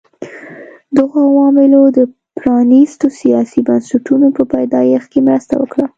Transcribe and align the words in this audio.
دغو 0.97 1.19
عواملو 1.29 1.81
د 1.97 1.99
پرانیستو 2.39 3.07
سیاسي 3.19 3.59
بنسټونو 3.67 4.27
په 4.37 4.43
پیدایښت 4.53 5.07
کې 5.13 5.19
مرسته 5.27 5.53
وکړه. 5.57 5.85